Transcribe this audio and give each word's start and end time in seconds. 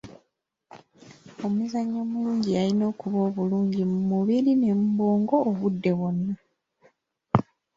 Omuzanyi 1.45 1.95
omulungi 2.05 2.49
yalina 2.57 2.83
okuba 2.91 3.17
obulungi 3.27 3.81
mu 3.91 3.99
mubiri 4.09 4.51
ne 4.55 4.71
mu 4.79 4.87
bwongo 4.95 5.35
obudde 5.49 5.91
bwonna. 5.97 6.33